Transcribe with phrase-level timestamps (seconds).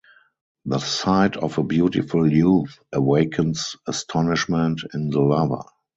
[0.65, 5.61] The sight of a beautiful youth awakens astonishment in the lover.